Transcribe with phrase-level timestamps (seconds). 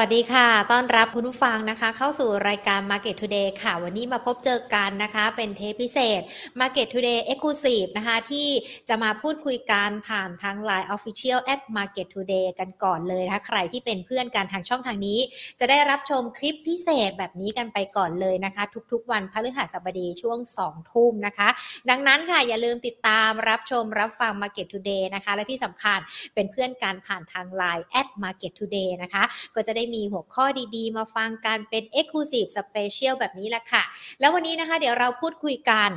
[0.00, 6.20] วัสดีค่ะ ต้อนรับคุณผู้ฟังนะคะ เข้าสู่รายการ Market Today ค่ะ วันนี้มาพบเจอกันนะคะ เป็นเทปพิเศษ
[6.60, 8.48] Market Today Exclusive นะคะ ที่
[8.88, 15.18] จะมาพูดคุยกันผ่านทาง Line Official at Market Today กันก่อนเลยนะคะ ใครที่เป็นเพื่อนกันทางช่องทางนี้
[15.60, 21.48] จะได้รับชมคลิปพิเศษแบบนี้กันไปก่อนเลยนะคะ ทุกๆ วันพฤหัสบดีช่วง 2 ทุ่มนะคะ
[21.90, 25.98] ดังนั้นค่ะ อย่าลืมติดตามรับชมรับฟัง Market Today นะคะ และที่สำคัญ
[26.34, 29.24] เป็นเพื่อนกันผ่านทาง Line at Market Today นะคะ
[29.56, 30.44] ก็จะได้มีหัวข้อ
[30.76, 33.82] ดีๆ มาฟังกันเป็น Exclusive Special แบบนี้แหละค่ะ
[34.20, 35.90] แล้ววันนี้นะคะเดี๋ยวเราพูดคุยกัน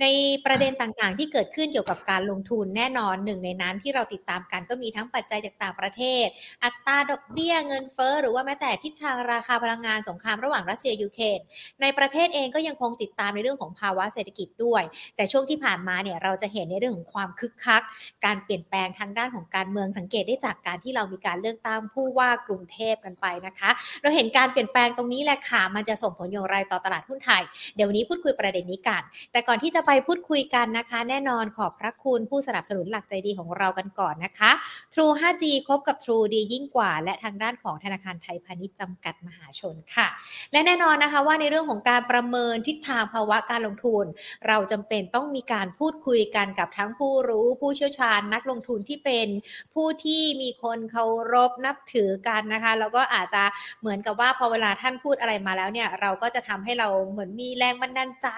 [0.00, 0.06] ใน
[0.46, 6.26] ประเด็นต่างๆ ที่เกิดขึ้นเกี่ยวกับการลงทุนแน่นอนหนึ่งในนั้นที่เราติดตามกันก็มีทั้งปัจจัยจากต่างประเทศ
[6.64, 11.40] อัตราดอกเบี้ยเงินเฟ้อหรือว่าแม้แต่ทิศทางราคาพลังงานสงครามระหว่างรัสเซียยูเครน
[11.80, 14.82] ในประเทศเองก็ยังคงติดตามในเรื่องของภาวะเศรษฐกิจด้วย
[15.16, 17.82] แต่ช่วงที่ผ่านมาเนี่ยเราจะเห็นในเรื่องของความคึกคัก
[18.24, 23.70] การเปลี่ยนแปลงทางด้านของการเมืองสังเกตได้จากการที่เรามีการเลือกตั้งผู้ว่ากรุงเทพกันไปนะคะ
[24.02, 27.42] เราเห็นการเปลี่ยนแปลงตรงนี้แหละค่ะ มันจะส่งผลอย่างไรต่อตลาดหุ้นไทย
[27.74, 29.02] เดี๋ยววันนี้พูดคุยประเด็นนี้กัน
[29.32, 34.50] แต่ก่อนที่จะไปพูดคุยกันนะคะ แน่นอนขอบพระคุณผู้สนับสนุนหลักใจดีของเรากันก่อนนะคะ
[34.94, 40.08] True 5G คบกับ True ดียิ่งกว่า และทางด้านของธนาคารไทยพาณิชย์จำกัดมหาชนค่ะ
[40.52, 44.04] และแน่นอนนะคะว่าในเรื่องของการประเมินทิศทางภาวะการลงทุน
[44.46, 49.28] เราจำเป็นต้องมีการพูดคุยกันกับทั้งผู้รู้ผู้เชี่ยวชาญนักลงทุนที่เป็น
[49.74, 53.42] ผู้ที่มีคนเคารพนับถือกันนะคะ แล้วก็อาจจะ
[53.80, 58.28] เหมือนกับว่าพอเวลาท่านพูดอะไรมาแล้วเนี่ยเราก็จะทำให้เราเหมือนมีแรงบันดาลใจ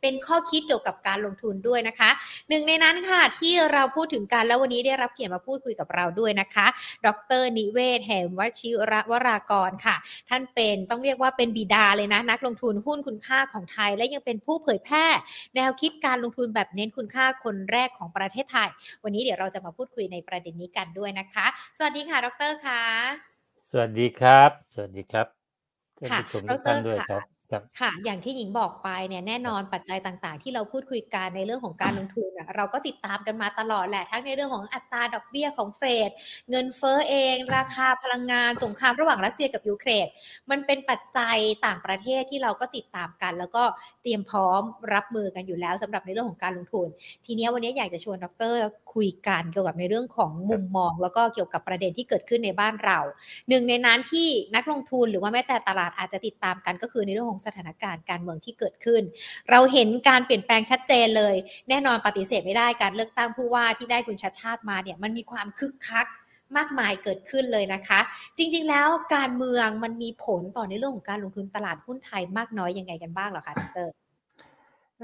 [0.00, 2.10] เป็นข้อคิดเกี่ยวกับการลงทุนด้วยนะคะ
[2.48, 6.66] หนึ่งในนั้นค่ะที่เราพูดถึงกันแล้ววันนี้ได้รับเกียรติมาพูดคุยกับเราด้วยนะคะ
[7.06, 7.08] ด
[7.40, 9.96] รนิเวศแห่งวชิระวรากรค่ะ
[10.28, 15.06] ท่านเป็นต้องเรียกว่าเป็นบิดาเลยนะ นักลงทุนหุ้นคุณค่าของไทย และยังเป็นผู้เผยแพร่
[15.56, 18.68] แนวคิดการลงทุนแบบเน้นคุณค่าคนแรกของประเทศไทย
[19.04, 21.46] วันนี้เดี๋ยวเราจะมาพูดคุยในประเด็นนี้กันด้วยนะคะ
[21.78, 23.31] สวัสดีค่ะ ดรค่ะ
[23.74, 25.26] สวัสดีครับ สวัสดีครับ
[25.98, 36.10] ท่านค่ะผู้ชมดทุกท่านรด้วยค่ะครับ ครับค่ะ อย่างที่หญิงบอกไปเนี่ยแน่นอนปัจจัยต่างๆ ที่เราพูดคุยกันในเรื่องของการลงทุนน่ะเราก็ติดตามกันมาตลอดแหละทั้งในเรื่องของอัตราดอกเบี้ยของเฟด
[36.50, 40.06] เงินเฟ้อเอง ราคาพลังงานสงครามระหว่างรัสเซียกับยูเครน
[40.50, 41.36] มันเป็นปัจจัย
[41.66, 43.62] ต่างประเทศที่เราก็ติดตามกัน แล้วก็
[44.02, 44.62] เตรียมพร้อม
[44.94, 46.86] รับมือกันอยู่แล้วสำหรับในเรื่องของการลงทุน
[47.24, 48.54] ทีเนี้ยวันนี้อยากจะชวนดร
[48.94, 52.98] คุยกันเกี่ยวกับในเรื่องของมุมมอง แล้วก็เกี่ยวกับประเด็นที่เกิดขึ้นในบ้านเรา
[53.48, 59.02] หนึ่งในนั้นที่นักลงทุนหรือว่าแม้แต่ตลาดอาจจะติดตามกันก็คือในเรื่องของสถานการณ์การเมืองที่เกิดขึ้น
[59.50, 61.34] เราเห็นการเปลี่ยนแปลงชัดเจนเลย
[61.68, 66.06] แน่นอนปฏิเสธไม่ได้การเลือกตั้งผู้ว่าที่ได้คุณชัดชาติมาเนี่ยมันมีความคึกคัก
[66.56, 68.00] มากมายเกิดขึ้นเลยนะคะ
[68.38, 73.88] จริง ๆ แล้วการเมืองมันมีผลต่อในเรื่องของการลงทุนตลาดหุ้นไทยมากน้อยยังไงกันบ้างหรอคะดร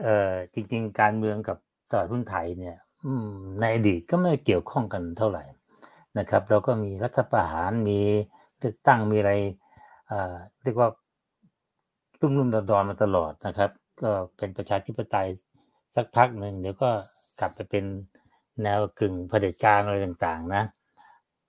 [0.03, 1.57] เอ่อจริง ๆ การเมืองกับ
[1.91, 2.77] ตลาดหุ้นไทยเนี่ย
[3.61, 5.45] ในอดีตก็ไม่เกี่ยวข้องกันเท่าไหร่
[6.19, 7.99] นะครับแล้วก็มีรัฐประหารมี
[8.59, 9.33] เลือกตั้งมีอะไร
[10.09, 10.89] เเรียกว่า
[12.21, 13.71] รุ่มรุ่มดอนๆมาตลอดนะครับ
[14.03, 15.29] ก็เป็นประชาธิปไตย
[15.95, 16.91] สักพักหนึ่งเดี๋ยวก็
[17.41, 17.85] กลับไปเป็น
[18.63, 20.63] แนวกึ่งเผด็จการอะไรต่างๆ นะ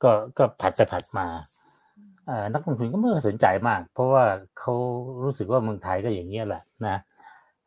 [0.03, 1.27] ก็ก็ผัดไปผัดมา
[2.29, 4.25] อ่อนักลงทุนก็ไม่สนใจมาก เพราะว่า
[4.59, 4.73] เขา
[5.23, 6.97] รู้สึกว่าเมืองไทยก็อย่างนี้แหละนะ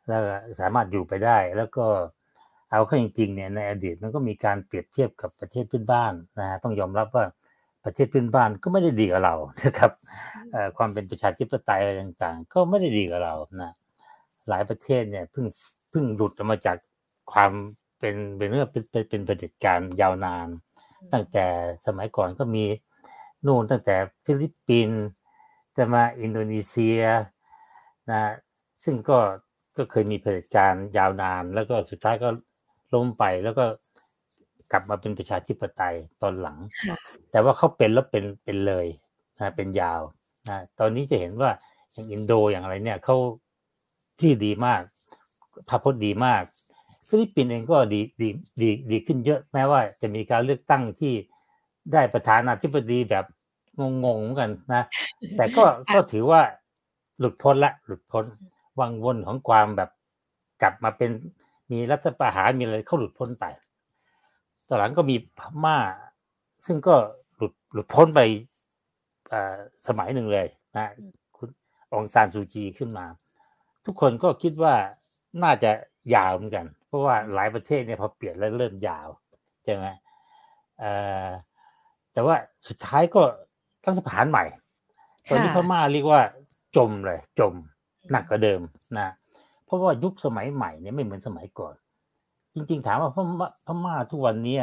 [0.07, 0.21] แล้ว
[0.59, 1.85] สามารถอยู่ไปได้แล้วก็
[2.71, 7.25] เอาเข้าจริงๆเนี่ยในอดีตมันก็มีการเปรียบเทียบกับประเทศเพื่อนบ้านนะฮะต้องยอมรับว่า
[7.85, 9.35] ประเทศเพื่อนบ้านก็ไม่ได้ดีกับเรา
[9.65, 9.91] นะครับ
[10.51, 13.71] เอ่อความเป็นประชาธิปไตยอะไรต่างๆ ก็ไม่ได้ดีกับเรานะ
[14.49, 15.45] หลายประเทศเนี่ยเพิ่ง
[15.89, 16.77] เพิ่งหลุดออกมาจาก
[17.31, 17.51] ความ
[17.99, 20.47] เป็นเป็นเรื่องเป็นเป็นเป็นประเผด็จการยาวนาน
[21.13, 21.45] ตั้งแต่
[21.85, 22.65] สมัยก่อนก็มี
[23.45, 23.95] นู่นตั้งแต่
[24.25, 25.01] ฟิลิปปินส์
[25.77, 27.01] จะมาอินโดนีเซีย
[28.11, 28.21] นะ
[28.83, 29.19] ซึ่งก็
[29.77, 32.29] ก็เคยมีเผด็จการยาวนาน แล้วก็สุดท้ายก็
[32.93, 33.65] ล้มไปแล้วก็
[34.73, 36.57] กลับมาเป็นประชาธิปไตยตอนหลัง
[36.89, 36.97] ค่ะ
[37.31, 38.87] แต่ว่าเขาเป็นแล้วเป็นเป็นเลย
[39.39, 40.01] นะเป็นยาว
[40.49, 41.51] นะตอนนี้จะเห็นว่า
[41.93, 43.15] อย่างอินโดอย่างอะไรเนี่ยเขา
[44.21, 44.81] ที่ดีมาก
[45.69, 46.43] ภาพพจน์ดีมาก
[47.07, 48.27] ฟิลิปปินส์เองก็ดีดี
[48.61, 51.13] ดีดีขึ้นเยอะแม้ว่าจะมีการเลือกตั้งที่
[51.93, 53.25] ได้ประธานาธิบดีแบบ
[53.79, 54.83] งงๆเหมือนกันนะ
[55.37, 55.63] แต่ก็
[55.93, 56.41] ก็ถือว่า
[57.19, 58.25] หลุดพ้นละ หลุดพ้น
[58.79, 59.89] วังวนของความแบบ
[60.61, 61.11] กลับมาเป็น
[61.71, 63.45] มีรัฐประหารมีอะไรเขาหลุดพ้นไป
[64.67, 65.77] ตอนหลังก็มีพม่า
[66.65, 66.95] ซึ่งก็
[67.35, 68.19] หลุดหลุดพ้นไป
[69.33, 69.57] อ่า
[69.87, 71.49] สมัยหนึ่งเลยนะอืมคุณ
[71.93, 73.05] องซานซูจีขึ้นมา
[73.85, 74.73] ทุกคนก็คิดว่า
[75.43, 75.71] น่าจะ
[76.15, 79.07] ยาวเหมือนกัน เพราะว่าหลายประเทศเนี่ยพอเปลี่ยนแล้วเริ่มยาว
[79.63, 79.85] ใช่ไหม
[80.79, 80.91] เอ่
[81.27, 81.29] อ
[82.13, 82.35] แต่ว่า
[82.67, 83.21] สุดท้ายก็
[83.85, 84.43] รัฐประหารใหม่
[85.29, 86.21] ตอนนี้พค่ะม่าเรียกว่า
[86.77, 87.53] จมเลย จม
[88.11, 88.61] หนักกว่าเดิม
[88.97, 89.13] นะ
[89.65, 91.73] เพราะว่ายุคสมัยใหม่เนี่ยไม่เหมือนสมัยก่อน
[92.55, 94.57] จริง ๆ ถามว่าพม่าพม่าทุกวันเนี้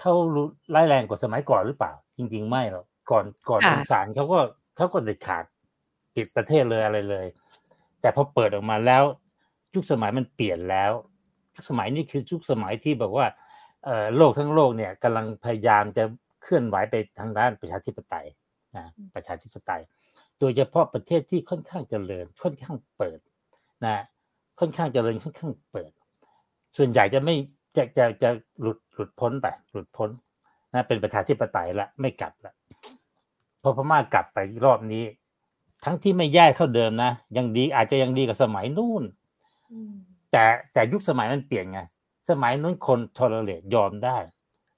[0.00, 4.38] เขารู้ร้ายแรงกว่าสมัยก่อนหรือเปล่า จริง ๆ ไม่หรอกก่อนก่อนค่ะองศาลเขาก็
[4.76, 5.44] เขาก็เด็ดขาด
[6.14, 7.26] ปิดประเทศเลยอะไรเลย
[8.00, 9.04] แต่พอเปิดออกมาแล้ว
[9.74, 10.92] ยุคสมัยมันเปลี่ยนแล้ว
[11.54, 13.26] ยุคสมัยนี้คือยุคสมัยที่บอกว่า
[13.84, 16.04] เอ่อโลกทั้งโลกเนี่ยกำลังพยายามจะ
[16.42, 18.26] เคลื่อนไหวไปทางด้านประชาธิปไตย
[18.76, 18.84] นะ
[19.14, 19.82] ประชาธิปไตย
[20.40, 23.18] โดยเฉพาะประเทศที่ค่อนข้างเจริญค่อนข้างเปิด
[23.84, 23.96] นะ
[24.60, 25.90] ค่อนข้างเจริญค่อนข้างเปิด
[26.76, 27.34] ส่วนใหญ่จะไม่
[27.76, 28.30] จะจะจะ
[28.60, 30.10] หลุดหลุดพ้นไปหลุดพ้น
[30.74, 32.54] นะเป็นประชาธิปไตยละไม่กลับละ
[33.62, 35.04] พอพม่ากลับไปรอบนี้
[35.84, 39.02] ทั้งที่ไม่แย่เท่าเดิมนะยังดีอาจจะยังดีกับสมัยนู่น
[39.72, 39.94] อืม
[40.32, 41.80] แต่แต่ยุคสมัยมันเปลี่ยนไง
[42.30, 44.16] สมัยนู้นคนทอร์เรตยอมได้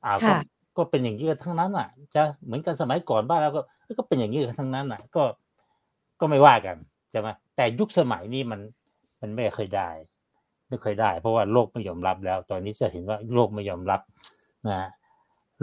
[0.04, 0.38] อ่าก็ค่ะ
[0.76, 5.22] ก็เป็นอย่างนี้กันทั้งนั้นอะ จะเหมือนกันสมัยก่อนบ้านเราก็เอ้ยก็เป็นอย่างนี้กันทั้งนั้นอะ ก็
[6.20, 6.76] ก็ไม่ว่ากัน
[7.10, 8.60] ใช่ไหมแต่ยุคสมัยนี้มัน
[9.20, 9.88] มันไม่เคยได้
[10.68, 14.00] ไม่เคยได้ เพราะว่าโลกไม่ยอมรับแล้ว ตอนนี้จะเห็นว่าโลกไม่ยอมรับ
[14.68, 14.80] นะ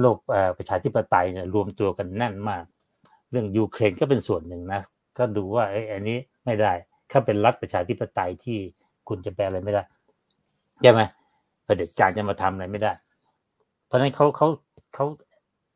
[0.01, 0.17] โลก
[0.57, 2.63] ประชาธิปไตยเนี่ยรวมตัวกันแน่นมาก
[3.31, 4.81] เรื่องยูเครนก็เป็นส่วนหนึ่งนะ
[5.17, 6.73] ก็ดูว่าไอ้อันนี้ไม่ได้
[7.11, 8.57] ถ้าเป็นรัฐประชาธิปไตยที่
[9.07, 9.83] คุณจะแปลอะไรไม่ได้
[10.81, 11.01] ใช่ไหม
[11.67, 12.91] ประเด็จการจะมาทำอะไรไม่ได้
[13.85, 14.47] เพราะฉะนั้นเขาเขา
[14.93, 15.05] เขา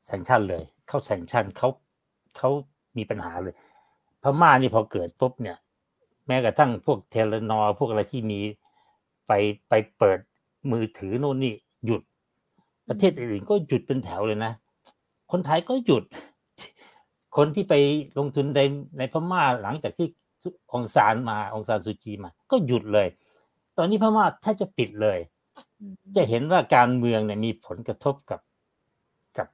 [0.08, 1.70] แซงชั่นเลยเขาแซงชั่นเขา
[2.38, 2.50] เขา
[2.98, 3.56] มีปัญหาเลย
[4.24, 5.58] พม่านี่พอเกิดปุ๊บเนี่ย
[6.28, 8.40] แม้กระทั่งพวกเทเลนอพวกอะไรที่มี
[9.30, 9.34] ไป
[9.70, 10.20] ไปเปิด
[10.72, 11.54] มือถือโน่นนี่
[11.86, 12.02] หยุด
[12.90, 14.52] ประเทศอื่นก็หยุดเป็นแถวเลยนะ
[15.32, 16.04] คนไทยก็หยุด
[17.38, 17.74] คนที่ไป
[18.18, 18.62] ลงทุนใน
[18.98, 20.08] ในพม่าหลังจากที่
[20.74, 23.08] องซานมาองซานซูจีมา ก็หยุดเลย
[23.78, 25.20] ตอนนี้พม่าแทบจะปิดเลย
[25.80, 28.40] อืมจะเห็นว่าการเมืองเนี่ยมีผลกระทบกับ
[29.38, 29.48] กับ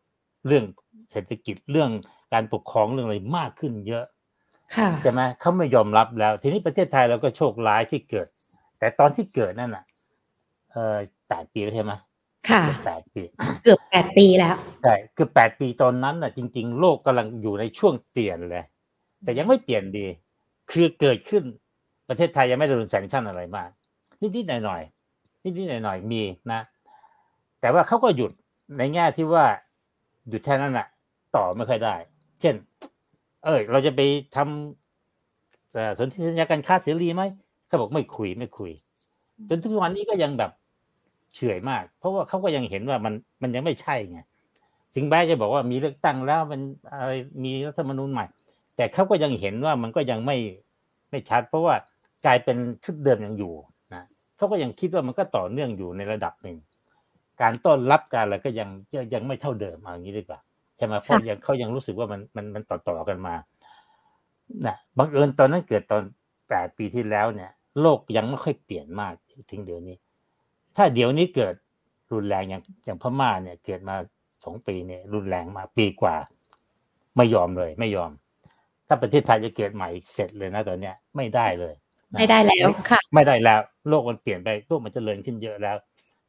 [0.47, 0.63] เรื่อง
[1.11, 1.89] เศรษฐกิจเรื่อง
[2.33, 4.05] การปกครองเรื่องอะไรมากขึ้นเยอะ
[4.75, 8.27] ค่ะใช่ไหมเขาไม่ยอมรับแล้ว ทีนี้ประเทศไทยเราก็โชคร้ายที่เกิด
[8.85, 9.83] แต่ตอนที่เกิดนั่นน่ะ
[10.71, 10.97] เออ
[11.29, 11.93] แปดปีแล้วใช่ไหม
[12.49, 13.23] ค่ะแปดปี
[13.63, 18.65] เกือบแปดปีแล้วใช่คือแปดปีตอนนั้นน่ะ จริง ๆ โลกกำลังอยู่ในช่วงเปลี่ยนเลย
[19.23, 20.05] แต่ยังไม่เปลี่ยนดี
[20.71, 21.43] คือเกิดขึ้น
[22.09, 23.69] ประเทศไทยยังไม่ได้โดนแซงชั่นอะไรมาก
[24.21, 26.21] นิดๆหน่อยๆนิดๆหน่อยๆมี
[26.51, 26.61] นะ
[27.61, 28.31] แต่ว่าเขาก็หยุด
[28.77, 29.45] ในแง่ที่ว่า
[30.29, 30.87] หยุดแค่นั้นน่ะ
[31.35, 31.95] ต่อไม่ค่อยได้
[32.41, 32.55] เช่น
[33.43, 34.01] เอยเราจะไป
[34.35, 37.23] ทำเอ่อสนธิสัญญาการค้าเสรีไหม
[37.75, 38.71] เขาบอกไม่คุยไม่คุย
[39.49, 40.51] จนทุกวันนี้ก็ยังแบบ
[41.33, 44.19] เฉื่อยมาก เพราะว่าเขาก็ยังเห็นว่ามันมันยังไม่ใช่ไง
[44.95, 46.61] ถึงแม้จะบอกว่ามีเลือกตั้งแล้วมัน
[46.99, 47.11] อะไร
[47.43, 48.25] มีรัฐธรรมนูญใหม่
[48.75, 50.37] แต่เขาก็ยังเห็นว่ามันก็ยังไม่
[51.09, 51.75] ไม่ชัด เพราะว่า
[52.25, 53.53] กลายเป็นชุดเดิมยังอยู่
[53.93, 54.03] นะ
[54.37, 56.57] เขาก็ยังคิดว่ามันก็ต่อเนื่องอยู่ในระดับหนึ่ง
[57.41, 60.39] การต้อนรับการอะไรก็ยังยังยังไม่เท่าเดิมเอาอย่างนี้ดีกว่า
[60.77, 63.35] ใช่ไหมเพราะยังเขายังรู้สึกว่ามันมันมันต่อต่อกันมา
[64.67, 66.01] นะบังเอิญตอนนั้นเกิดตอน
[66.49, 67.51] แปดปีที่แล้วเนี่ย
[67.81, 69.13] โลกยังไม่ค่อยเปลี่ยนมาก
[69.51, 69.95] ถึงเดี๋ยวนี้
[70.75, 71.55] ถ้าเดี๋ยวนี้เกิด
[72.13, 73.95] รุนแรงอย่างอย่างพม่าเนี่ยเกิดมา
[74.43, 76.15] สองปีเนี่ยรุนแรงมากปีกว่า
[77.17, 78.11] ไม่ยอมเลย ไม่ยอม
[78.87, 81.73] ถ้าประเทศไทยจะเกิดใหม่เสร็จเลยนะตอนเนี้ยไม่ได้เลย
[82.11, 85.77] นะไม่ได้แล้วค่ะ ไม่ได้แล้ว โลกมันเปลี่ยนไปโลกมันเจริญขึ้นเยอะแล้ว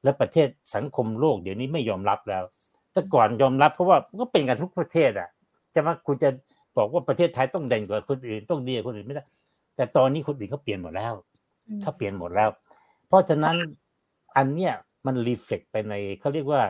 [0.03, 2.43] แล้วประเทศสังคมโลกเดี๋ยวนี้ไม่ยอมรับแล้ว
[2.93, 5.29] แต่ก่อนยอมรับเพราะว่ามันก็เป็นกันทุกประเทศอะ
[5.75, 6.29] จะมาคุณจะ
[6.77, 9.25] บอกว่าประเทศไทยต้องเด่นกว่าคนอื่นต้องดีกว่าคนอื่นไม่ได้
[9.77, 11.15] แต่ตอนนี้คนอื่นเขาเปลี่ยนหมดแล้ว
[11.83, 12.51] เขาเปลี่ยนหมดแล้ว
[13.07, 13.57] เพราะฉะนั้น
[14.37, 14.73] อันเนี้ย
[15.07, 16.63] มัน reflect ไปในเขาเรียกว่า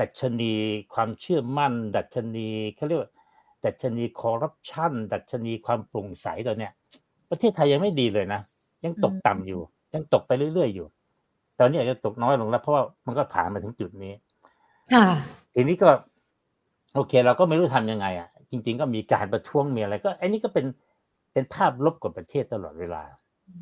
[0.00, 0.54] ดัชนี
[0.94, 3.10] ความเชื่อมั่น ดัชนีเขาเรียกว่า
[3.64, 6.72] ดัชนีคอร์รัปชันดัชนีความโปร่งใสตอนเนี้ย
[7.30, 8.40] ประเทศไทยยังไม่ดีเลยนะ
[8.84, 9.60] ยังตกต่ำอยู่
[9.94, 10.86] ยังตกไปเรื่อยๆอยู่
[11.58, 14.12] ตอนนี้อาจจะตกน้อยลงแล้วเพราะว่ามันก็ผ่านมาถึงจุดนี้
[14.94, 15.06] ค่ะ
[15.54, 15.90] ทีนี้ก็
[16.94, 20.66] โอเค เราก็ไม่รู้ทำยังไงอะจริง ๆ ก็มีการประท้วงมีอะไร ก็ไอ้นี่ก็เป็น
[21.32, 23.02] เป็นภาพลบกับประเทศตลอดเวลา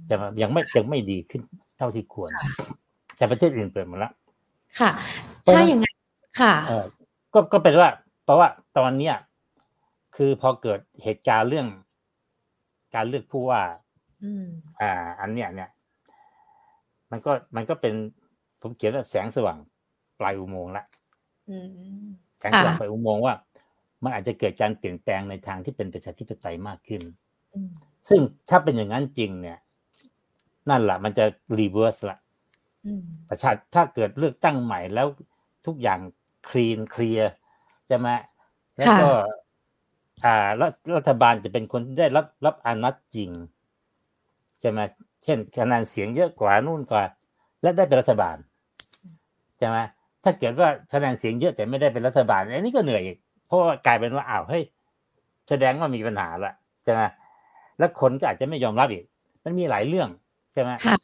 [0.09, 1.42] จะมายังไม่ยังไม่ดีขึ้น
[1.78, 2.30] เท่าที่ควร
[3.16, 4.12] แต่ประเทศอื่นเปิดหมดแล้ว
[4.78, 4.90] ค่ะ
[5.40, 5.97] เพราะฉะนั้ถ้านอย่างนั้น
[6.40, 6.85] ค่ะเออ
[7.35, 7.88] ก็ก็เป็นว่า
[8.25, 9.14] เพราะว่าตอนเนี้ย
[10.16, 11.66] คือพอเกิดเหตุการณ์เรื่อง
[12.95, 13.62] การเลือกผู้ว่า
[14.25, 14.45] อืม
[14.80, 15.71] อ่า อันเนี้ยเนี่ย
[17.11, 17.95] มันก็มันก็เป็น
[18.62, 19.59] ผมเขียนว่าแสงสว่าง
[20.21, 20.85] ปลายอุโมงค์ละ
[21.50, 22.07] อืม
[22.38, 23.35] แสงสว่างปลายอุโมงค์ว่า
[24.04, 27.02] มันอาจจะเกิดการเปลี่ยนแปลงในทางที่เป็นประชาธิปไตยมากขึ้น
[27.54, 27.71] อืม
[28.09, 29.59] ซึ่งถ้าเป็นอย่างนั้นจริงเนี่ย
[30.71, 31.25] นั่นแหละมันจะ
[31.59, 32.19] reverse ละ
[32.87, 35.07] อืมประชาถ้าเกิดเลือกตั้งใหม่แล้ว
[35.67, 36.01] ทุกอย่าง
[36.49, 37.31] clean clear
[37.87, 38.09] ใช่ไหม
[38.77, 39.11] แล้วก็
[40.25, 43.31] อ่ารัฐรัฐบาลจะเป็นคนที่ได้รับรับอาณัติจริง
[44.61, 44.81] ใช่ไหม
[45.25, 47.03] เช่นคะแนนเสียงเยอะกว่านู่นกว่า
[47.63, 48.37] และได้เป็นรัฐบาล
[49.59, 49.79] ใช่ไหม
[50.25, 54.65] ถ้าเกิดว่าคะแนนเสียงเยอะแต่ไม่ได้เป็นรัฐบาลอันนี้ก็เหนื่อยอีกเพราะว่ากลายเป็นว่าอ้าวเฮ้ย
[55.49, 57.01] แสดงว่ามีปัญหาละใช่ไหม
[57.79, 59.05] แล้วคนก็อาจจะไม่ยอมรับอีก
[59.45, 60.97] มันมีหลายเรื่องใช่ไหมค่ะ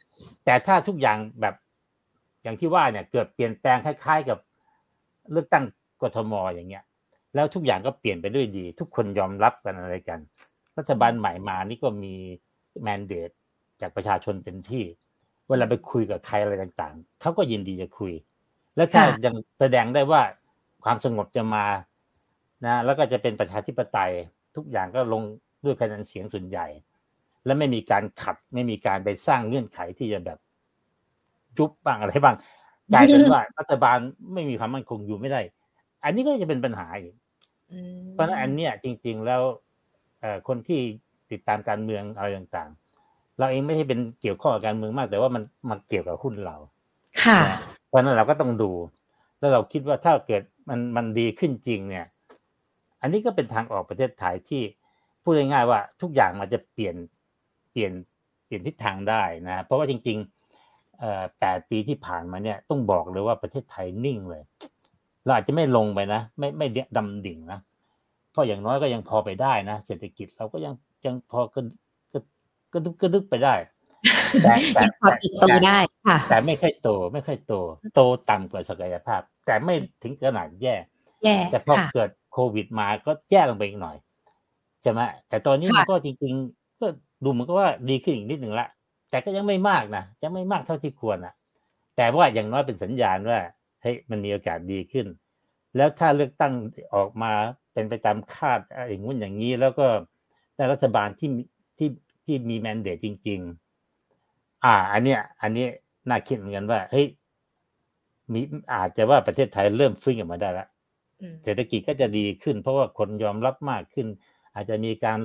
[0.45, 1.55] แต่ถ้าทุกอย่างแบบ
[2.43, 4.37] อย่างที่ว่าเนี่ยเกิดเปลี่ยนแปลงคล้าย ๆ กับ
[5.31, 5.63] เลือกตั้ง
[6.01, 6.83] กทมอย่างเงี้ย
[7.35, 10.19] แล้วทุกอย่างก็เปลี่ยนไปด้วยดี ทุกคนยอมรับกันอะไรกัน
[10.77, 12.15] รัฐบาลใหม่มานี่ก็มี
[12.81, 13.29] แมนเดต
[13.81, 14.83] จากประชาชนเต็มที่
[15.49, 18.13] เวลาไปคุยกับใครอะไรต่าง ๆเขาก็ยินดีจะคุย
[18.75, 20.21] แล้วถ้ายังแสดงได้ว่า
[20.83, 21.65] ความสงบจะมา
[22.65, 24.11] นะ แล้วก็จะเป็นประชาธิปไตย
[24.55, 25.23] ทุกอย่างก็ลง
[25.63, 26.67] ด้วยคะแนนเสียงส่วนใหญ่
[27.45, 30.39] และไม่มีการขัดไม่มีการไปสร้างเงื่อนไขที่จะแบบ
[31.57, 32.35] ยุบบ้างอะไรบ้าง
[32.93, 33.97] กลายเป็นว่ารัฐบาล
[34.33, 35.41] ไม่มีความมั่นคงอยู่ไม่ได้
[36.03, 37.13] อันนี้ก็จะเป็นปัญหาอีก
[38.11, 39.41] เพราะฉะนั้นอันเนี้ยจริง ๆ แล้ว
[40.47, 40.79] คนที่
[41.31, 46.57] ติดตามการเมืองอะไรต่างๆ เราเองไม่ใช่เป็นเกี่ยวข้องกับการเมืองมาก แต่ว่ามันมันเกี่ยวกับหุ้นเรา
[47.23, 47.39] ค่ะ
[47.87, 48.71] เพราะนั้นเราก็ต้องดู
[49.39, 52.05] แล้วเราคิดว่าถ้าเกิดมันมันดีขึ้นจริง เนี่ย
[53.01, 54.61] อันนี้ก็เป็นทางออกประเทศไทยที่
[55.23, 56.95] พูดง่ายๆว่าทุกอย่างมันจะเปลี่ยน
[57.75, 57.93] เปลี่ยน
[58.45, 64.43] เปลี่ยนทิศทางได้นะเพราะว่าจริงๆแปดปีที่ผ่านมาเนี่ยต้องบอกเลยว่าประเทศไทยนิ่งเลย
[65.23, 66.67] เราอาจจะไม่ลงไปนะ ไม่ไม่
[66.97, 67.59] ดำดิ่งนะ
[68.31, 70.73] เพราะอย่างน้อยก็ยังพอไปได้นะเศรษฐกิจเราก็ยัง
[71.05, 71.59] ยังพอก็
[72.13, 72.19] ก็
[72.73, 73.55] ก็ดึกก็ดึกไปได้
[74.43, 77.53] แต่แต่พอติดโตได้ค่ะแต่ไม่ค่อยโตไม่ค่อยโต
[77.95, 80.75] โตต่ำกว่าศักยภาพ แต่ไม่ถึงขนาดแย่
[81.23, 83.95] แย่แต่พอเกิดโควิดมาก็แย่ลงไปอีกหน่อย
[84.81, 86.64] ใช่ไหมแต่ตอนนี้มันก็จริงๆก็
[87.23, 88.67] ดูเหมือนกับว่าดีขึ้นอีกนิดหนึ่งละ
[89.09, 91.33] แต่ก็ยังไม่มากนะยังไม่มากเท่าที่ควรอะ
[91.95, 93.39] แต่ว่าอย่างน้อยเป็นสัญญาณว่า
[93.81, 95.07] เฮ้ยมันมีโอกาสดีขึ้น
[95.75, 96.53] แล้วถ้าเลือกตั้ง
[96.95, 97.31] ออกมา
[97.73, 99.87] เป็นไปตามคาดอย่างงู้นอย่างนี้ แล้วก็
[100.55, 101.29] ได้รัฐบาลที่
[101.77, 101.89] ที่
[102.25, 103.39] ที่มีแมนเดตจริง
[104.01, 105.67] ๆ อ่า อันเนี้ย อันนี้
[106.09, 107.07] น่าคิดเหมือนกันว่าเฮ้ย
[108.33, 108.41] มี
[108.73, 110.67] อาจจะว่าประเทศไทยเริ่มฟื้นกลับมาได้แล้ว
[111.43, 114.07] เศรษฐกิจก็จะดีขึ้น เพราะว่าคนยอมรับมากขึ้น
[114.53, 115.19] อาจจะมีการ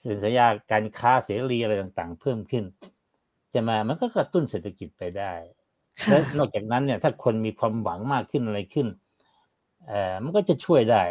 [0.00, 2.64] เซ็นสัญญาการค้าเสรีอะไรต่างๆ เพิ่มขึ้น
[3.54, 5.32] จะมามันก็กระตุ้นเศรษฐกิจไปได้
[6.06, 8.88] และนอกจากนั้นเนี่ย ถ้าคนมีความหวังมากขึ้นอะไรขึ้น
[9.86, 11.02] เอ่อมันก็จะช่วยได้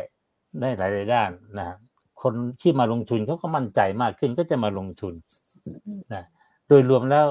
[0.62, 1.67] ได้หลายด้านนะ
[2.22, 5.13] คนที่มาลงทุนเขาก็มั่นใจมากขึ้นก็จะมาลงทุน
[6.13, 6.24] นะ
[6.67, 7.25] โดยรวมแล้ว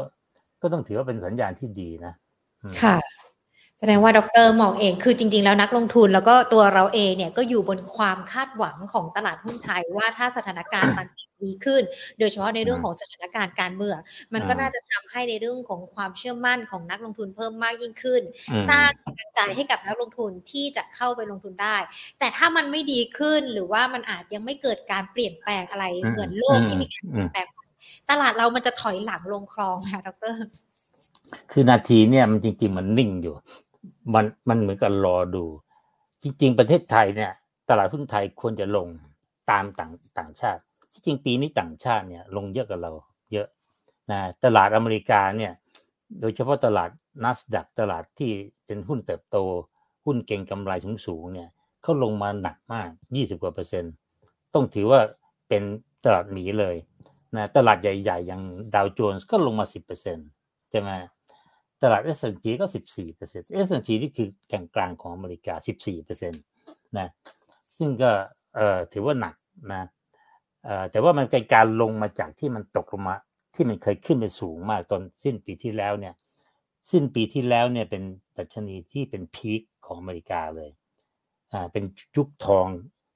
[0.63, 2.13] ก็ต้องถือว่าเป็นสัญญาณที่ดีนะ
[2.83, 2.97] ค่ะ
[3.79, 11.07] แสดงว่าดรมองเองคือจริง ๆ แล้วนักลงทุนแล้วก็ตัวเราเองเนี่ยก็อยู่บนความคาดหวังของตลาดหุ้นไทยว่าถ้าสถานการณ์มัน
[11.43, 11.83] ดีขึ้น
[12.19, 13.99] โดยเฉพาะในเรื่องของสถานการณ์การเมือง
[14.35, 18.23] มันก็น่าจะทำให้ในเรื่องของความเชื่อมั่นของนักลงทุนเพิ่มมากยิ่งขึ้น
[18.71, 21.77] สร้างกำลังใจให้กับนักลงทุนที่จะเข้าไปลงทุนได้
[22.19, 27.47] แต่ถ้ามันไม่ดีขึ้นหรือว่ามันอาจยังไม่เกิดการเปลี่ยนแปลงอะไรเหมือนโลกที่มีการเปลี่ยนแปลง
[28.11, 30.35] ตลาดเรามันจะถอยหลังลงคลองค่ะดร
[31.51, 33.35] คือนาทีเนี่ยมันจริงๆมันนิ่งอยู่
[34.15, 35.45] มันมันเหมือนกับรอดู
[36.23, 37.33] จริง ๆ ประเทศไทยเนี่ย
[37.69, 38.89] ตลาดหุ้นไทยควรจะลง
[39.51, 40.63] ตามต่างต่างชาติ
[40.93, 42.93] ที่จริงปีนี้ต่างชาติเนี่ย ลงเยอะกว่าเรา
[43.33, 43.49] เยอะ
[44.11, 45.53] นะตลาดอเมริกาเนี่ย
[46.21, 46.91] โดยเฉพาะตลาด
[47.25, 48.31] นัสดักตลาดที่
[48.67, 49.37] เป็นหุ้นเติบโต
[50.05, 50.73] หุ้นเก่งกำไร
[51.07, 51.49] สูงๆเนี่ย
[51.83, 53.93] เขาลงมาหนักมาก 20 กว่าเปอร์เซ็นต์
[54.55, 55.01] ต้องถือว่า
[55.49, 55.63] เป็น
[56.05, 56.77] ตลาดหมีเลย
[57.37, 58.43] นะตลาดใหญ่ ๆ อย่าง
[58.75, 59.67] ดาวโจนส์ก็ลงมา
[60.19, 60.91] 10%ใช่ไหม
[61.83, 62.67] ตลาด S&P ก็
[63.15, 65.55] 14% S&P นี่คือกลางๆของอเมริกา
[66.07, 67.09] 14%นะ
[67.77, 68.11] ซึ่งก็
[68.57, 69.35] เอ่อถือว่าหนัก
[69.73, 69.83] นะ
[70.65, 73.17] เอ่อแต่ว่ามันเป็นการลงมาจากที่มันตกลงมา
[73.55, 76.15] ที่มันเคยขึ้นไปสูงมากตอนสิ้นปีที่แล้วเนี่ย
[76.91, 78.03] สิ้นปีที่แล้วเนี่ยเป็น
[78.37, 80.71] ดัชนีที่เป็นพีคของอเมริกาเลย
[81.53, 81.85] อ่าเป็น
[82.17, 82.67] ยุคทอง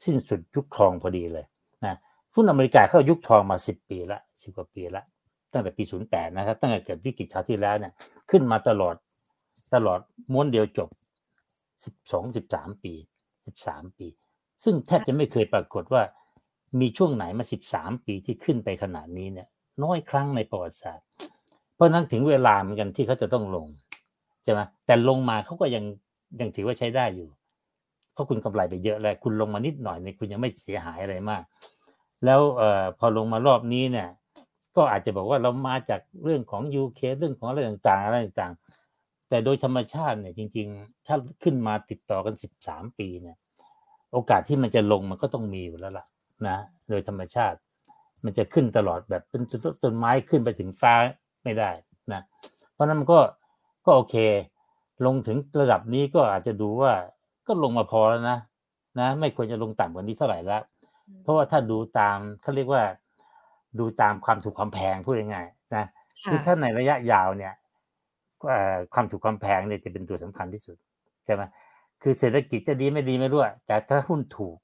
[0.05, 1.47] สิ้นสุดยุคทองพอดีเลย
[1.85, 1.97] นะ
[2.35, 5.05] หุ้นอเมริกาเข้ายุคทองมา 10 ปีละ10กว่าปีละ
[5.53, 7.93] ตั้งแต่ปี 08 นะครับ ตั้งแต่เกิดวิกฤตคราวที่แล้วเนี่ย
[8.31, 8.97] ขึ้นมาตลอด
[9.75, 10.01] ตลอด
[10.33, 10.89] ม้วนเดียวจบ
[12.13, 12.93] 12 13ปี
[13.47, 14.07] 13ปี
[14.65, 16.03] ซึ่งแทบจะไม่เคยปรากฏว่า
[16.81, 17.45] มีช่วงไหนมา
[17.75, 19.49] 13ปีที่ขึ้นไปขนาดนี้เนี่ย
[19.83, 21.07] น้อยครั้งในประวัติศาสตร์
[21.75, 23.67] เพราะนั้นถึงเวลาเหมือนกันที่เขาจะต้องลง
[24.45, 25.85] ใช่ไหมแต่ลงมาเขาก็ยัง
[26.41, 27.29] ยังถือว่าใช้ได้อยู่
[28.13, 31.43] เพราะคุณกำไรไปเยอะแล้ว คุณลงมานิดหน่อยเนี่ยคุณยังไม่เสียหายอะไรมาก
[32.25, 34.09] แล้วเอ่อพอลงมารอบนี้เนี่ย
[34.77, 43.37] ก็อาจจะบอกว่าเรามาจากเรื่องของยูเคเรื่องของอะไรต่างๆอะไรต่างๆ แต่โดยธรรมชาติเนี่ยจริง ๆ ถ้าขึ้นมาติดต่อกันสิบสามปีเนี่ย
[44.13, 46.07] โอกาสที่มันจะลงมันก็ต้องมีอยู่แล้วล่ะ
[46.49, 46.57] นะ
[46.91, 47.59] โดยธรรมชาติ
[48.25, 49.43] มันจะขึ้นตลอดแบบเป็น
[49.83, 50.95] ต้นไม้ขึ้นไปถึงฟ้า
[51.45, 51.71] ไม่ได้
[52.13, 52.23] นะ
[52.73, 53.21] เพราะนั้นมันก็
[53.87, 54.17] ก็โอเค
[55.07, 56.93] ลงถึงระดับนี้ก็อาจจะดูว่า
[57.47, 58.39] ก็ลงมาพอแล้วนะ
[59.01, 60.63] นะ ไม่ควรจะลงต่ำกว่านี้เท่าไหร่ล้ว
[61.23, 62.83] เพราะว่าถ้าดูตามเขาเรียกว่า
[63.79, 65.85] ดูตามความถูกความแพงพูดง่ายๆนะ
[66.29, 67.55] คือถ้าในระยะยาวเนี่ย
[68.95, 70.77] ความถูกความแพงเนี่ยจะเป็นตัวสำคัญที่สุด
[71.25, 71.43] ใช่ไหม
[72.03, 74.59] คือเศรษฐกิจจะดีไม่ดีไม่รู้แต่ถ้าหุ้นถูก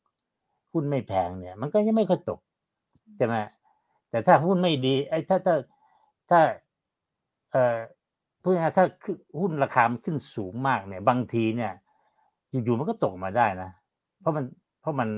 [0.73, 2.41] หุ้นไม่แพงเนี่ย มันก็ยังไม่ค่อยตก
[3.17, 3.35] ใช่ไหม
[4.11, 5.57] แต่ถ้าหุ้นไม่ดี ไอ้ถ้าถ้า
[6.31, 6.41] ถ้า
[7.53, 7.79] เอ่อ
[8.43, 8.85] พูดง่ายๆถ้า
[9.41, 11.73] หุ้นราคามันขึ้นสูงมากเนี่ย บางทีเนี่ย
[12.65, 13.71] อยู่ๆมันก็ตกมาได้นะ
[14.21, 14.45] เพราะมัน
[14.81, 15.09] เพราะมัน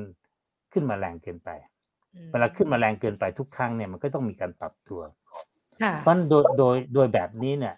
[0.72, 1.48] ขึ้นมาแรงเกินไป
[2.30, 5.00] เวลาขึ้นมาแรงเกินไปทุกครั้งเนี่ยมันก็ต้องมีการปรับตัว
[5.82, 7.74] ค่ะเพราะโดยโดยโดยแบบนี้เนี่ย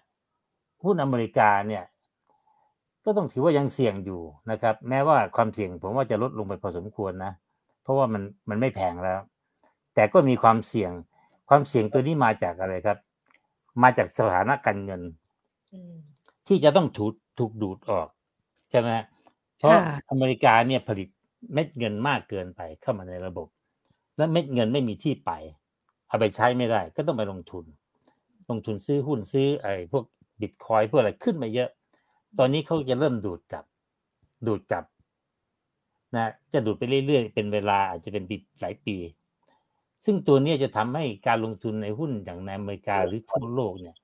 [0.83, 1.83] หุ้นอเมริกาเนี่ย
[3.05, 4.21] ก็ต้องถือว่ายังเสี่ยงอยู่
[4.51, 7.33] นะครับ แม้ว่าความเสี่ยงผมว่าจะลดลงไปพอสมควรนะ
[7.83, 9.19] เพราะว่ามันมันไม่แพงแล้ว
[9.95, 10.91] แต่ก็มีความเสี่ยง
[11.49, 12.97] ความเสี่ยงตัวนี้มาจากอะไรครับ
[13.83, 15.01] มาจากสถานะการเงิน
[16.47, 18.07] ที่จะต้องถูกถูกดูดออก
[18.69, 18.89] ใช่ไหม
[19.57, 19.75] เพราะ
[20.09, 21.07] อเมริกาเนี่ยผลิต
[21.53, 23.47] เม็ดเงินมากเกินไปเข้ามาในระบบ
[24.21, 25.31] และเม็ดเงินไม่มีที่ไป
[26.07, 27.65] เอาไปใช้ไม่ได้ ก็ต้องไปลงทุน
[28.49, 30.03] ลงทุนซื้อหุ้นซื้อไอ้พวก
[30.41, 31.69] บิตคอยพวกอะไรขึ้นมาเยอะ
[32.39, 33.65] ตอนนี้เขาจะเริ่มดูดกลับ
[34.47, 34.85] ดูดกลับ
[36.15, 38.97] นะจะดูดไปเรื่อยๆ เป็นเวลาอาจจะเป็นปีหลายปี
[40.05, 43.95] ซึ่งตัวนี้จะทำให้การลงทุนในหุ้นอย่างในอเมริกาหรือทั่วโลกเนี่ย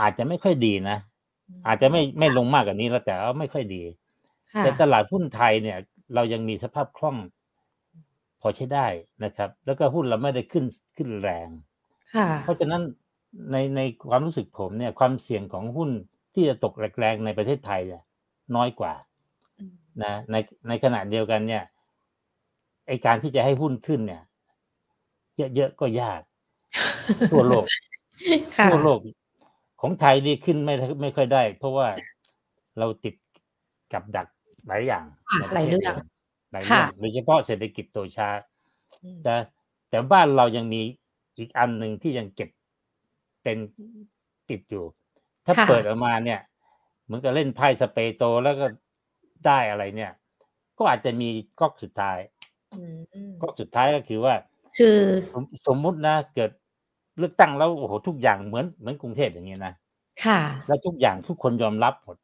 [0.00, 0.98] อาจจะไม่ค่อยดีนะ
[1.66, 3.82] อาจจะไม่ไม่ลงมากกว่านี้แล้วแต่ว่าไม่ค่อยดี
[4.58, 5.78] แต่ตลาดหุ้นไทยเนี่ย
[6.14, 7.16] เรายังมีสภาพคล่อง
[8.40, 8.86] พอใช้ได้
[9.24, 10.64] นะครับ แล้วก็หุ้นเราไม่ได้ขึ้น
[10.96, 11.48] ขึ้นแรง
[12.42, 12.82] เพราะฉะนั้น
[13.52, 15.90] ในในความรู้สึกผมเนี่ยความเสี่ยงของหุ้น
[16.34, 18.02] ที่จะตกแรงๆในประเทศไทยเนี่ย
[18.56, 18.94] น้อยกว่า
[20.04, 20.36] นะใน
[20.68, 21.62] ในขณะเดียวกันเนี่ย
[22.86, 24.22] ไอการที่จะให้หุ้นขึ้นเนี่ย
[25.56, 26.20] เยอะๆก็ยาก
[27.30, 27.64] ทั่วโลก
[28.70, 29.00] ทั่วโลก
[29.80, 31.86] ของไทยนี่ขึ้นไม่ไม่ค่อยได้ เพราะว่า
[32.78, 33.14] เราติด
[33.92, 34.26] กับดัก
[34.66, 35.04] หลายอย่าง
[35.54, 35.94] หลายเรื่อง
[36.50, 38.28] หลายเรื่องโดยเฉพาะเศรษฐกิจโตช้า
[39.22, 39.34] แต่
[39.88, 40.82] แต่บ้านเรายังมี
[41.38, 42.50] อีกอันหนึ่งที่ยังเก็บ
[43.42, 43.58] เป็น
[44.50, 44.84] ติดอยู่
[45.46, 46.40] ถ้าเปิดออกมาเนี่ย
[47.04, 48.66] เหมือนกับเล่นไพ่สเปโตแล้วก็
[49.46, 50.12] ได้อะไรเนี่ย
[50.78, 51.28] ก็อาจจะมี
[51.60, 52.18] ก๊อกสุดท้าย
[53.40, 54.34] ก๊อกสุดท้ายก็คือว่า
[54.78, 54.98] คือ
[55.66, 56.50] สมมุตินะเกิด
[57.18, 59.74] เลือกตั้งแล้วโอ้โหทุกอย่างเหมือนเหมือนกรุงเทพอย่างเงี้ยนะ
[60.24, 62.16] ค่ะ แล้วทุกอย่างทุกคนยอมรับหมด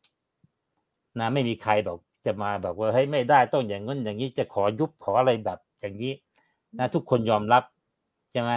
[1.20, 6.12] นะ ไม่มีใครบอก จะมาแบบว่าเฮ้ยไม่ได้ต้องอย่างนั้นอย่างนี้จะขอยุบขออะไรแบบอย่างนี้
[6.78, 7.62] นะทุกคนยอมรับ
[8.32, 8.50] ใช่ไหม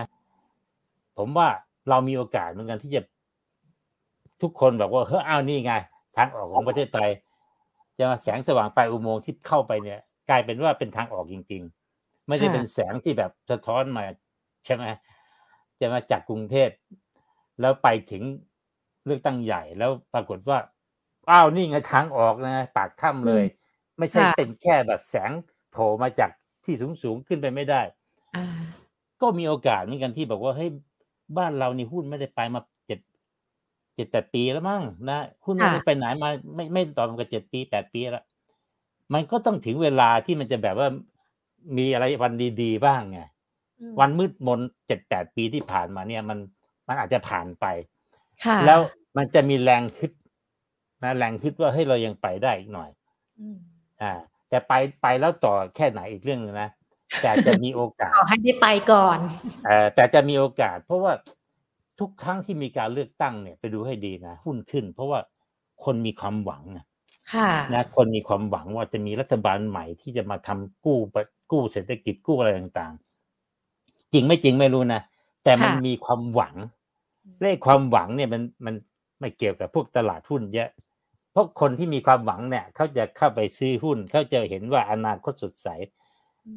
[1.17, 1.47] ผมว่า
[1.89, 3.01] เรามีโอกาสเหมือนกันที่จะ
[4.41, 5.73] ทุกคนแบบว่าเฮ้ยอ้าวนี่ไง
[6.15, 7.09] ทางออกของประเทศไทย
[7.97, 11.63] จะมาแสงสว่างปลายอุโมงค์ที่เข้าไปเนี่ย กลายเป็นว่าเป็นทางออกจริง
[11.95, 14.03] ๆ ไม่ได้เป็นแสงที่แบบสะท้อนมา
[14.65, 14.85] ใช่ไหม
[15.79, 16.69] จะมาจากกรุงเทพ
[17.61, 18.23] แล้วไปถึง
[19.05, 20.57] เลือกตั้งใหญ่แล้วปรากฏว่า
[21.31, 23.43] อ้าวนี่ไงทางออกนะ ปากถ้ำเลย
[23.99, 25.31] ไม่ใช่เป็นแค่แบบแสง
[25.71, 26.29] โผล่มาจาก
[26.65, 27.81] ที่สูงสูงขึ้นไปไม่ได้
[29.21, 30.69] ก็มีโอกาสเหมือนกันที่บอกว่าเฮ้ย
[31.37, 32.99] บ้านเรานี่หุ้นไม่ได้ไปมาเจ็ด
[33.95, 38.25] เจ็ดแปดปีแล้วมั้งนะหุ้นไม่ได้ไปไหนมา ไม่ไม่ต่อมากับเจ็ดปีแปดปีแล้ว
[39.13, 40.87] มันก็ต้องถึงเวลาที่มันจะแบบว่า
[41.77, 43.19] มีอะไรวันดีๆบ้างไง
[43.99, 46.37] วันมืดมนเจ็ดแปดปีที่ผ่านมาเนี่ย มัน
[46.87, 47.65] มันอาจจะผ่านไป
[48.65, 48.79] แล้ว
[49.17, 50.11] มันจะมีแรงคิด
[51.03, 52.89] นะแรงคิดว่าให้เรายังไปได้อีกหน่อย
[54.01, 54.13] อ่า
[54.49, 56.69] แต่ไปไปแล้วต่อแค่ไหนอีกเรื่องนึงนะ
[57.21, 59.19] แต่จะมีโอกาสขอให้ได้ไปก่อน
[59.65, 61.13] เออแต่จะมีโอกาส เพราะว่า
[61.99, 65.19] ทุกครั้งที่มีการเลือกตั้งเนี่ยไปดูให้ดีนะหุ้นขึ้น เพราะว่า
[65.83, 66.63] คนมีความหวัง
[67.33, 70.99] ค่ะนะคนมีความหวังว่าจะมีรัฐบาลใหม่ที่จะมาทำกู้
[71.51, 75.01] กู้เศรษฐกิจกู้อะไรต่างๆ จริงไม่จริงไม่รู้นะ
[75.43, 76.55] แต่มันมีความหวัง
[77.41, 78.75] เลขความหวังเนี่ยมันมัน
[79.19, 80.69] ไม่เกี่ยวกับพวกตลาดหุ้นเยอะ
[81.35, 85.67] เพราะคนที่มีความหวังเนี่ยเขาจะเข้าไปซื้อหุ้นเขาจะเห็นว่าอนาคตสดใส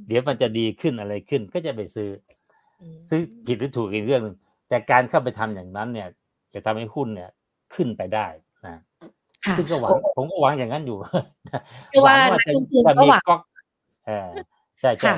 [0.08, 2.08] เดี๋ยวมันจะดีขึ้นอะไรขึ้น ก็จะไปซื้อ
[3.08, 4.36] ซื้อผิดหรือถูกอีกเรื่องนึง
[4.68, 6.08] แต่การเข้าไปทำอย่างนั้นเนี่ย
[6.54, 7.30] จะทำให้หุ้นเนี่ย
[7.74, 8.26] ขึ้นไปได้
[8.66, 8.82] นะ
[9.56, 10.98] ซึ่งก็หวังผมก็หวังอย่างนั้นอยู่
[12.02, 12.50] หวังว่าจะ
[13.02, 13.40] มีก๊อก
[14.06, 14.30] เออ
[14.80, 15.12] ใช่ใช่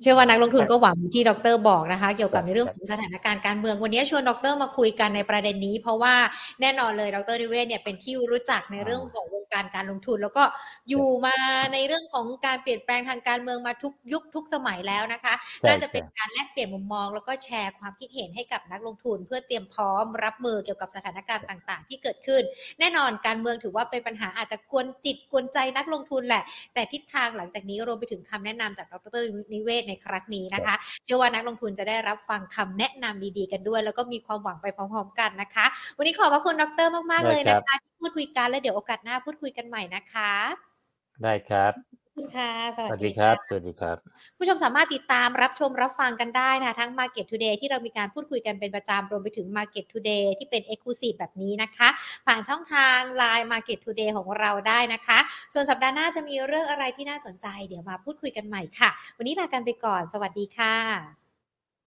[0.00, 6.14] เชื่อว่านักลงทุนก็หวังที่ดรบอกนะคะ เกี่ยวกับในเรื่องของสถานการณ์การเมือง วันนี้ชวนดรมาคุยกันในประเด็นนี้ เพราะว่า
[6.60, 10.44] แน่นอนเลยดรนิเวศเนี่ยเป็นที่รู้จักในเรื่องของวงการการลงทุน แล้วก็
[10.88, 11.36] อยู่มา
[11.72, 15.34] ในเรื่องของการเปลี่ยนแปลงทางการเมืองมาทุกยุคทุกสมัยแล้วนะคะ
[15.66, 22.42] น่าจะเป็นการแลกเปลี่ยนมุมมอง แล้วก็แชร์ความคิดเห็นให้กับนักลงทุน เพื่อเตรียมพร้อมรับมือเกี่ยวกับสถานการณ์ต่าง ๆ ที่เกิดขึ้น
[22.80, 26.42] แน่นอนการเมืองถือว่าเป็นปัญหาอาจจะกวนจิตกวนใจนักลงทุนแหละ
[26.74, 30.74] แต่ทิศทางหลังจากนี้รวมไปถึงคำแนะนำจากดรนิเวศในครั้งนี้นะคะคะ
[31.04, 40.78] เชื่อว่านักลงทุนจะได้รับฟังคำแนะนำดีๆกันด้วย แล้วก็มีความหวังไปพร้อมๆกันนะคะ วันนี้ขอบพระคุณดรมากๆเลยนะคะที่พูดคุยกันและเดี๋ยวโอกาสหน้าพูดคุยกันใหม่นะคะ
[41.22, 43.96] ได้ครับ คุณค่ะ สวัสดีครับ สวัสดีครับ
[44.38, 51.88] ผู้ชมสามารถติดตามรับชมรับฟังกันได้นะทั้ง Market Today ที่เรามีการพูดคุยกันเป็นประจำรวมไปถึง Market Today ที่เป็น Exclusive แบบนี้นะคะ
[52.26, 55.18] ผ่านช่องทาง Line Market Today ของเราได้นะคะ
[55.52, 61.27] ส่วนสัปดาห์หน้าจะมีเรื่องอะไรที่น่าสนใจ เดี๋ยวมาพูดคุยกันใหม่ค่ะ วันนี้ลากันไปก่อน สวัสดีค่ะ